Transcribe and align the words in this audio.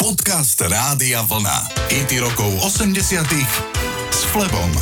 Podcast 0.00 0.56
Rádia 0.64 1.20
Vlna. 1.28 1.76
IT 1.92 2.24
rokov 2.24 2.48
80 2.64 3.20
s 4.08 4.20
Flebom. 4.32 4.72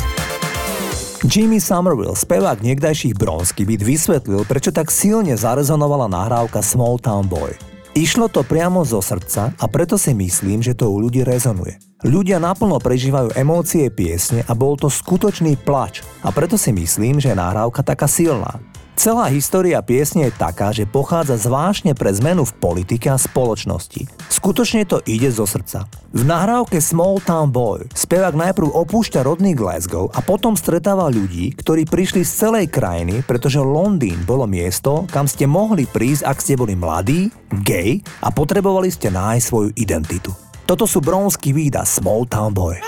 Jimmy 1.27 1.59
Somerville, 1.59 2.15
spevák 2.15 2.63
niekdajších 2.63 3.19
Bronsky, 3.19 3.67
byt 3.67 3.83
vysvetlil, 3.83 4.47
prečo 4.47 4.71
tak 4.71 4.87
silne 4.87 5.35
zarezonovala 5.35 6.07
nahrávka 6.07 6.63
Small 6.63 7.03
Town 7.03 7.27
Boy. 7.27 7.51
Išlo 7.99 8.31
to 8.31 8.47
priamo 8.47 8.87
zo 8.87 9.03
srdca 9.03 9.51
a 9.59 9.65
preto 9.67 9.99
si 9.99 10.15
myslím, 10.15 10.63
že 10.63 10.71
to 10.71 10.87
u 10.87 11.03
ľudí 11.03 11.27
rezonuje. 11.27 11.75
Ľudia 11.99 12.39
naplno 12.39 12.79
prežívajú 12.79 13.35
emócie 13.35 13.91
piesne 13.91 14.47
a 14.47 14.55
bol 14.55 14.79
to 14.79 14.87
skutočný 14.87 15.59
plač 15.59 15.99
a 16.23 16.31
preto 16.31 16.55
si 16.55 16.71
myslím, 16.71 17.19
že 17.19 17.35
je 17.35 17.41
nahrávka 17.43 17.83
taká 17.83 18.07
silná. 18.07 18.55
Celá 18.99 19.31
história 19.31 19.79
piesne 19.79 20.27
je 20.27 20.35
taká, 20.35 20.75
že 20.75 20.83
pochádza 20.83 21.39
zvláštne 21.39 21.95
pre 21.95 22.11
zmenu 22.19 22.43
v 22.43 22.51
politike 22.59 23.07
a 23.07 23.15
spoločnosti. 23.15 24.11
Skutočne 24.27 24.83
to 24.83 24.99
ide 25.07 25.31
zo 25.31 25.47
srdca. 25.47 25.87
V 26.11 26.27
nahrávke 26.27 26.83
Small 26.83 27.23
Town 27.23 27.47
Boy 27.47 27.87
spevák 27.95 28.35
najprv 28.35 28.67
opúšťa 28.67 29.23
rodný 29.23 29.55
Glasgow 29.55 30.11
a 30.11 30.19
potom 30.19 30.59
stretáva 30.59 31.07
ľudí, 31.07 31.55
ktorí 31.55 31.87
prišli 31.87 32.27
z 32.27 32.43
celej 32.43 32.67
krajiny, 32.67 33.23
pretože 33.23 33.63
Londýn 33.63 34.19
bolo 34.27 34.43
miesto, 34.43 35.07
kam 35.07 35.31
ste 35.31 35.47
mohli 35.47 35.87
prísť, 35.87 36.27
ak 36.27 36.43
ste 36.43 36.59
boli 36.59 36.75
mladí, 36.75 37.31
gay 37.63 38.03
a 38.19 38.35
potrebovali 38.35 38.91
ste 38.91 39.15
nájsť 39.15 39.47
svoju 39.47 39.79
identitu. 39.79 40.35
Toto 40.67 40.83
sú 40.83 40.99
Bronsky 40.99 41.55
Vida 41.55 41.87
Small 41.87 42.27
Town 42.27 42.51
Boy. 42.51 42.83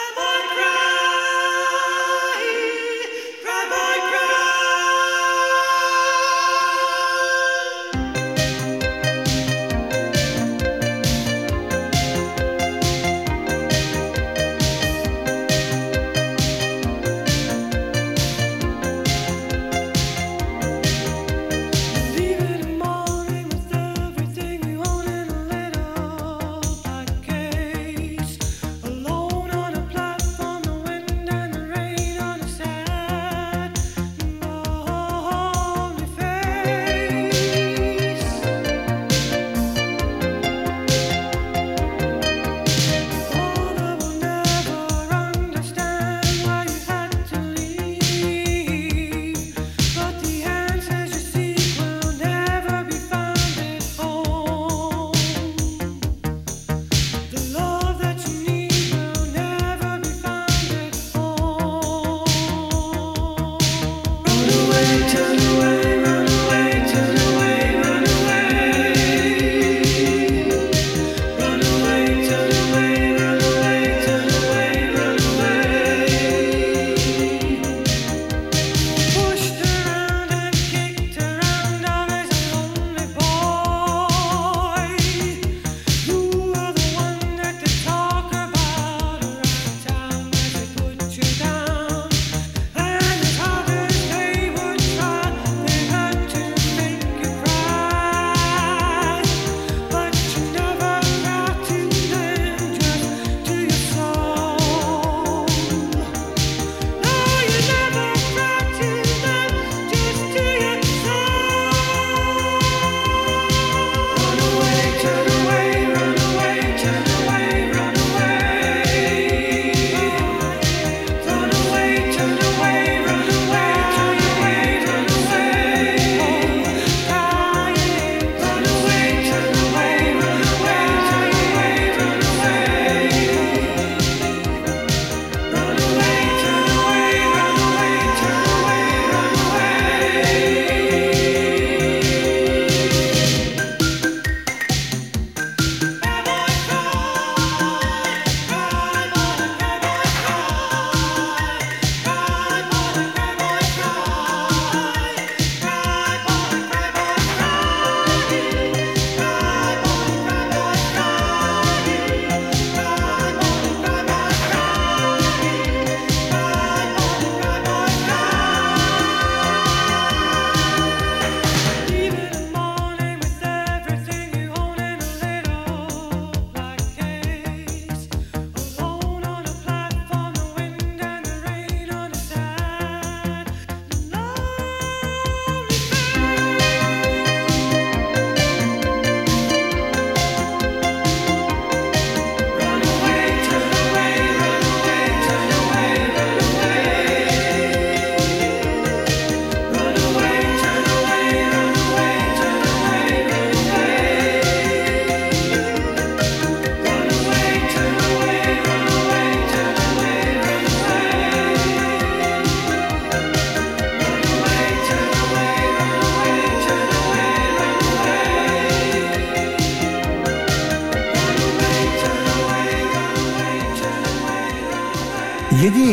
Jediný 64.92 66.01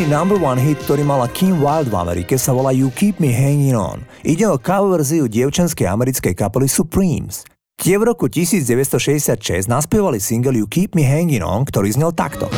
number 0.09 0.41
one 0.41 0.57
hit, 0.57 0.81
ktorý 0.89 1.05
mala 1.05 1.29
Kim 1.29 1.61
Wilde 1.61 1.93
v 1.93 1.95
Amerike 2.01 2.35
sa 2.41 2.49
volá 2.49 2.73
You 2.73 2.89
Keep 2.97 3.21
Me 3.21 3.29
Hanging 3.29 3.77
On. 3.77 4.01
Ide 4.25 4.49
o 4.49 4.57
cover 4.57 4.97
verziu 4.97 5.29
dievčenskej 5.29 5.85
americkej 5.85 6.33
kapely 6.33 6.65
Supremes. 6.65 7.45
Tie 7.77 7.95
v 7.95 8.09
roku 8.09 8.25
1966 8.25 9.69
naspievali 9.69 10.17
single 10.17 10.57
You 10.57 10.65
Keep 10.65 10.97
Me 10.97 11.05
Hanging 11.05 11.45
On, 11.45 11.61
ktorý 11.61 11.93
znel 11.93 12.11
takto. 12.17 12.49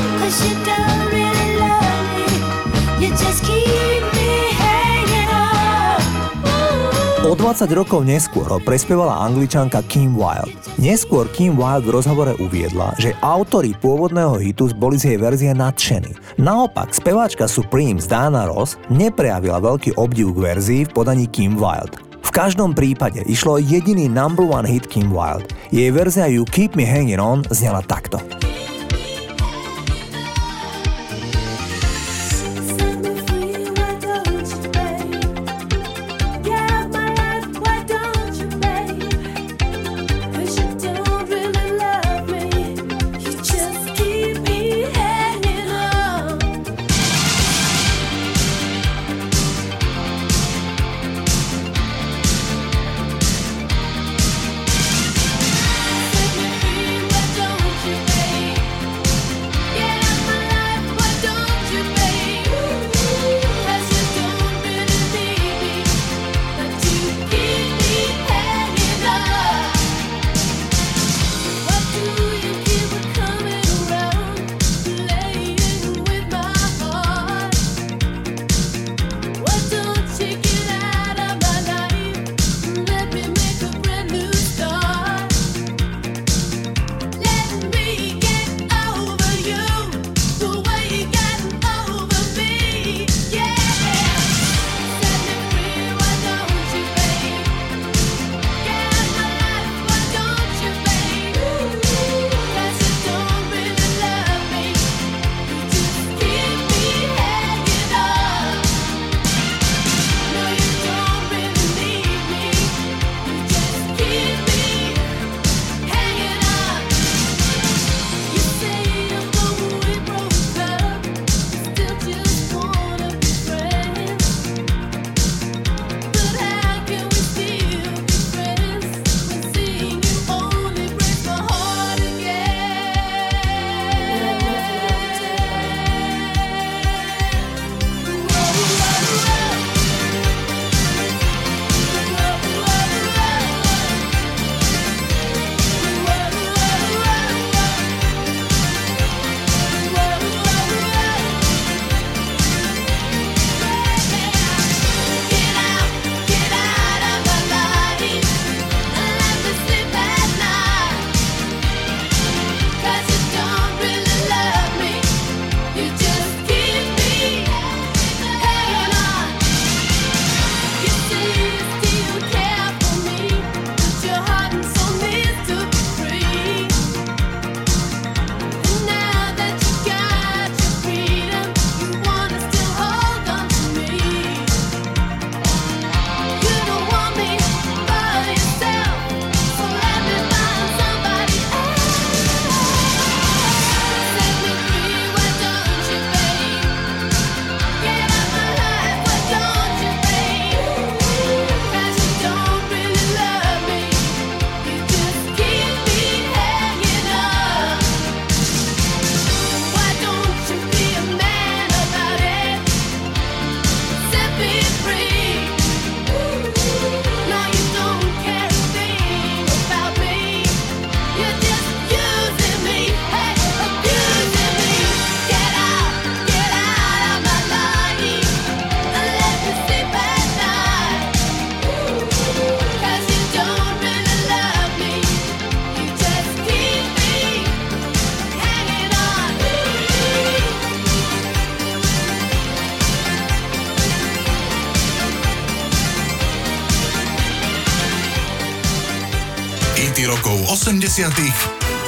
Really 1.12 1.60
O 3.52 3.81
20 7.42 7.74
rokov 7.74 8.06
neskôr 8.06 8.46
ho 8.46 8.62
prespievala 8.62 9.26
angličanka 9.26 9.82
Kim 9.90 10.14
Wilde. 10.14 10.54
Neskôr 10.78 11.26
Kim 11.34 11.58
Wilde 11.58 11.90
v 11.90 11.98
rozhovore 11.98 12.38
uviedla, 12.38 12.94
že 13.02 13.18
autori 13.18 13.74
pôvodného 13.74 14.38
hitu 14.38 14.70
boli 14.78 15.02
z 15.02 15.10
jej 15.10 15.18
verzie 15.18 15.50
nadšení. 15.50 16.38
Naopak, 16.38 16.94
speváčka 16.94 17.50
Supremes 17.50 18.06
Diana 18.06 18.46
Ross 18.46 18.78
neprejavila 18.94 19.58
veľký 19.58 19.98
obdiv 19.98 20.38
k 20.38 20.54
verzii 20.54 20.82
v 20.86 20.94
podaní 20.94 21.26
Kim 21.26 21.58
Wilde. 21.58 21.98
V 22.22 22.30
každom 22.30 22.78
prípade 22.78 23.26
išlo 23.26 23.58
jediný 23.58 24.06
number 24.06 24.46
one 24.46 24.70
hit 24.70 24.86
Kim 24.86 25.10
Wilde. 25.10 25.50
Jej 25.74 25.90
verzia 25.98 26.30
You 26.30 26.46
Keep 26.46 26.78
Me 26.78 26.86
Hanging 26.86 27.18
On 27.18 27.42
znela 27.50 27.82
takto. 27.82 28.22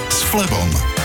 S 0.10 0.24
Flebom. 0.24 1.03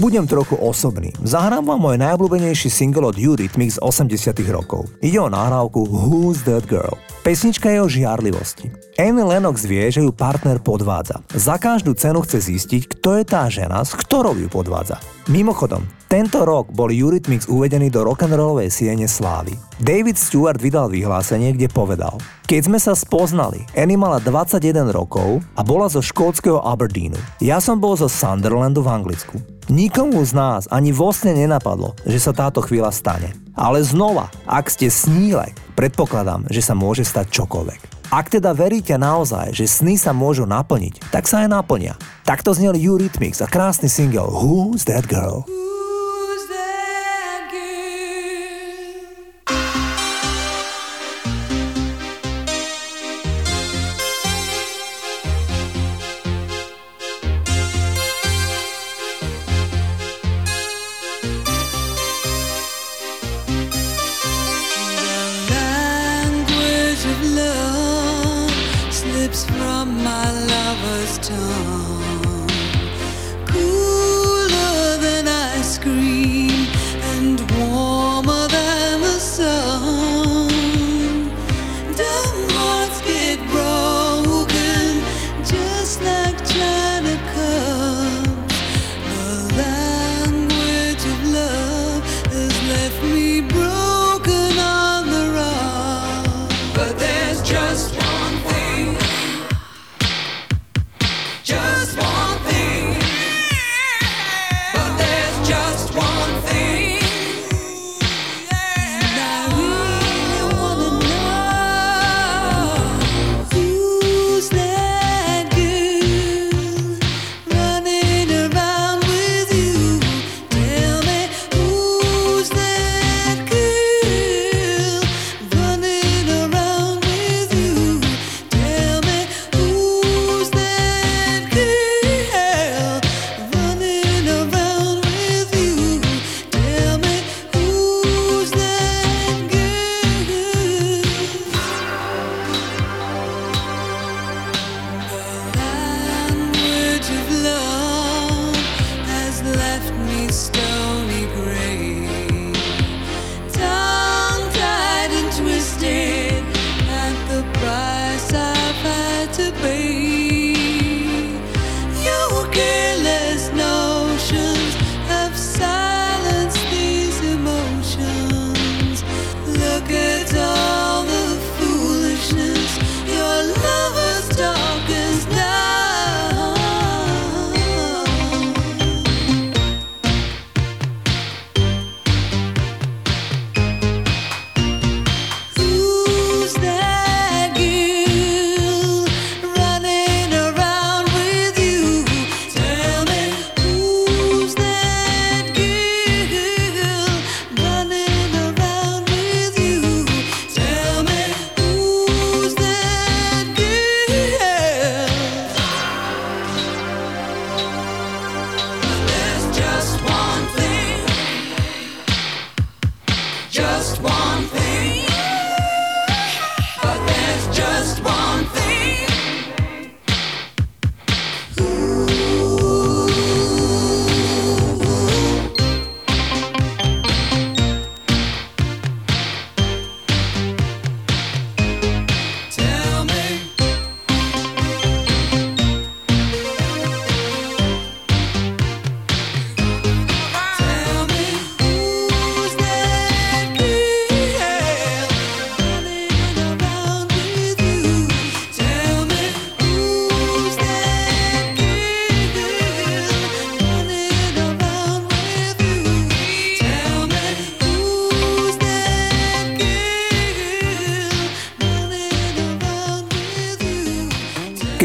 Budem 0.00 0.24
trochu 0.24 0.56
osobný. 0.56 1.12
Zahrám 1.20 1.68
vám 1.68 1.76
môj 1.76 2.00
najobľúbenejší 2.00 2.72
single 2.72 3.12
od 3.12 3.20
Eurythmics 3.20 3.76
z 3.76 3.84
80 3.84 4.32
rokov. 4.48 4.88
Ide 5.04 5.20
o 5.20 5.28
nahrávku 5.28 5.84
Who's 5.84 6.40
That 6.48 6.64
Girl. 6.64 6.96
Pesnička 7.20 7.68
je 7.68 7.84
o 7.84 7.88
žiarlivosti. 7.92 8.72
Annie 8.96 9.20
Lennox 9.20 9.68
vie, 9.68 9.84
že 9.92 10.00
ju 10.00 10.08
partner 10.08 10.56
podvádza. 10.56 11.20
Za 11.36 11.60
každú 11.60 11.92
cenu 11.92 12.24
chce 12.24 12.40
zistiť, 12.40 12.96
kto 12.96 13.20
je 13.20 13.24
tá 13.28 13.44
žena, 13.52 13.84
s 13.84 13.92
ktorou 13.92 14.40
ju 14.40 14.48
podvádza. 14.48 14.96
Mimochodom, 15.28 15.84
tento 16.08 16.48
rok 16.48 16.72
bol 16.72 16.88
Eurythmics 16.88 17.52
uvedený 17.52 17.92
do 17.92 18.00
rock'n'rollovej 18.00 18.72
siene 18.72 19.04
slávy. 19.04 19.52
David 19.84 20.16
Stewart 20.16 20.64
vydal 20.64 20.88
vyhlásenie, 20.88 21.52
kde 21.52 21.68
povedal 21.68 22.16
Keď 22.48 22.72
sme 22.72 22.80
sa 22.80 22.96
spoznali, 22.96 23.68
Annie 23.76 24.00
mala 24.00 24.16
21 24.16 24.88
rokov 24.96 25.44
a 25.52 25.60
bola 25.60 25.92
zo 25.92 26.00
škótskeho 26.00 26.64
Aberdeenu. 26.64 27.20
Ja 27.44 27.60
som 27.60 27.76
bol 27.76 28.00
zo 28.00 28.08
Sunderlandu 28.08 28.80
v 28.80 28.96
Anglicku. 28.96 29.59
Nikomu 29.70 30.18
z 30.26 30.34
nás 30.34 30.66
ani 30.66 30.90
vo 30.90 31.14
sne 31.14 31.46
nenapadlo, 31.46 31.94
že 32.02 32.18
sa 32.18 32.34
táto 32.34 32.58
chvíľa 32.58 32.90
stane. 32.90 33.38
Ale 33.54 33.86
znova, 33.86 34.26
ak 34.42 34.66
ste 34.66 34.90
sníle, 34.90 35.54
predpokladám, 35.78 36.50
že 36.50 36.58
sa 36.58 36.74
môže 36.74 37.06
stať 37.06 37.30
čokoľvek. 37.30 38.10
Ak 38.10 38.34
teda 38.34 38.50
veríte 38.50 38.98
naozaj, 38.98 39.54
že 39.54 39.70
sny 39.70 39.94
sa 39.94 40.10
môžu 40.10 40.42
naplniť, 40.42 41.14
tak 41.14 41.30
sa 41.30 41.46
aj 41.46 41.54
naplnia. 41.54 41.94
Takto 42.26 42.50
znel 42.50 42.74
Eurythmics 42.74 43.38
a 43.38 43.46
krásny 43.46 43.86
single 43.86 44.26
Who's 44.26 44.82
That 44.90 45.06
Girl? 45.06 45.46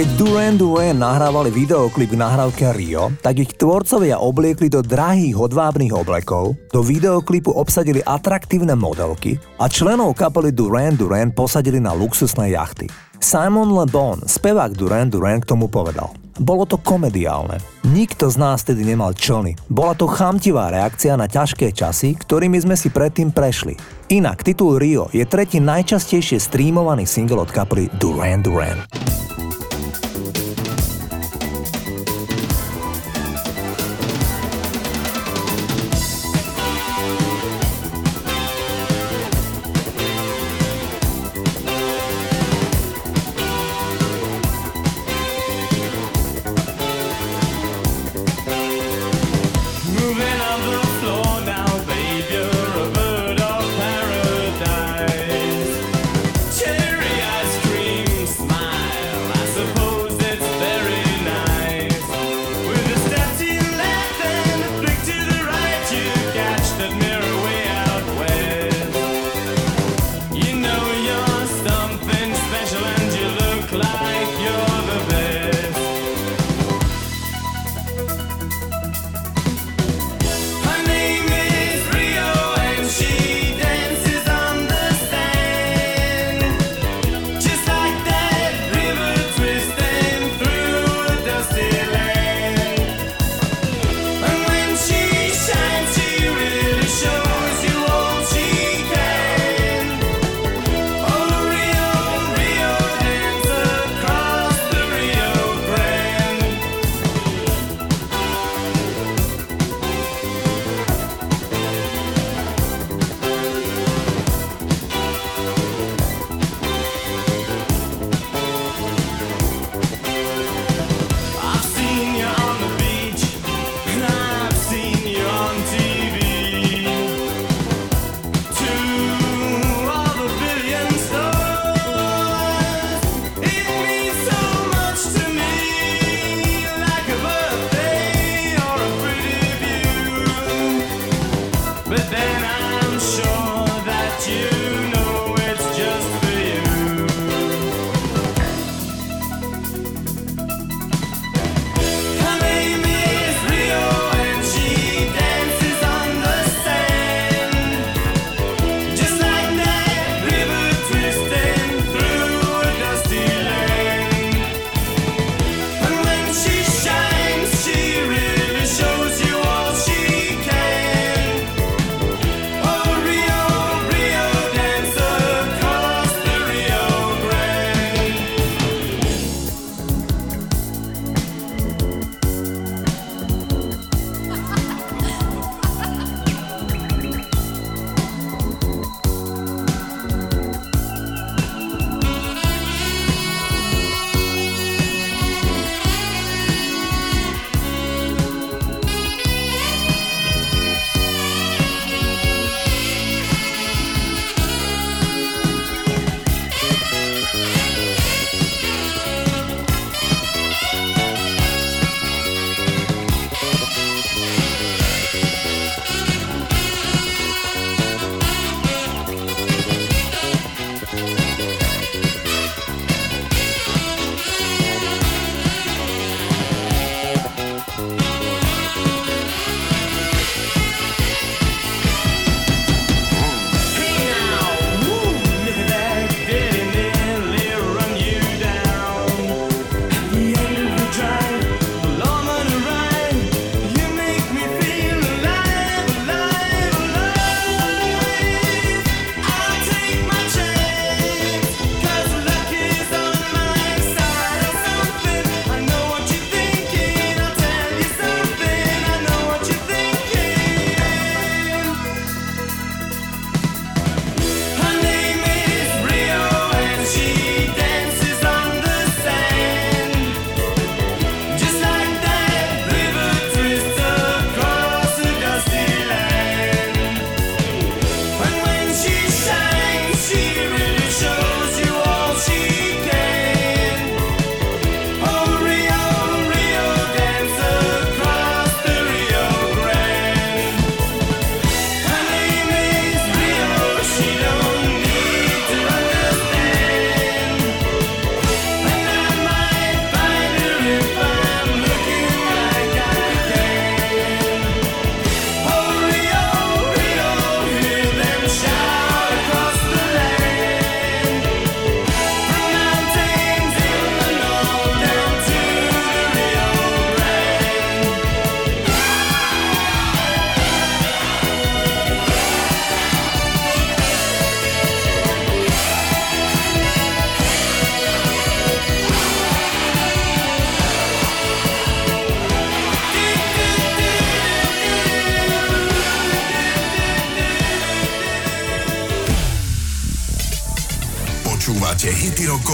Duran 0.03 0.59
Duran 0.59 0.99
nahrávali 0.99 1.55
videoklip 1.55 2.11
k 2.11 2.19
nahrávke 2.19 2.67
Rio, 2.75 3.15
tak 3.23 3.39
ich 3.39 3.55
tvorcovia 3.55 4.19
obliekli 4.19 4.67
do 4.67 4.83
drahých 4.83 5.39
hodvábnych 5.39 5.95
oblekov, 5.95 6.59
do 6.75 6.83
videoklipu 6.83 7.55
obsadili 7.55 8.03
atraktívne 8.03 8.75
modelky 8.75 9.39
a 9.55 9.71
členov 9.71 10.19
kapely 10.19 10.51
Duran 10.51 10.99
Duran 10.99 11.31
posadili 11.31 11.79
na 11.79 11.95
luxusné 11.95 12.51
jachty. 12.51 12.91
Simon 13.23 13.71
Le 13.71 13.87
Bon, 13.87 14.19
spevák 14.19 14.75
Duran 14.75 15.07
Duran, 15.07 15.39
k 15.39 15.47
tomu 15.55 15.71
povedal. 15.71 16.11
Bolo 16.43 16.67
to 16.67 16.75
komediálne. 16.75 17.63
Nikto 17.87 18.27
z 18.27 18.35
nás 18.35 18.67
tedy 18.67 18.83
nemal 18.83 19.15
člny. 19.15 19.55
Bola 19.71 19.95
to 19.95 20.11
chamtivá 20.11 20.75
reakcia 20.75 21.15
na 21.15 21.31
ťažké 21.31 21.71
časy, 21.71 22.19
ktorými 22.19 22.59
sme 22.59 22.75
si 22.75 22.91
predtým 22.91 23.31
prešli. 23.31 23.79
Inak 24.11 24.43
titul 24.43 24.75
Rio 24.75 25.07
je 25.15 25.23
tretí 25.23 25.63
najčastejšie 25.63 26.43
streamovaný 26.43 27.07
single 27.07 27.47
od 27.47 27.49
kapely 27.55 27.87
Duran 27.95 28.43
Duran. 28.43 28.83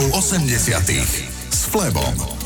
Rokov 0.01 0.17
80 0.17 1.29
s 1.53 1.69
Flebom. 1.69 2.40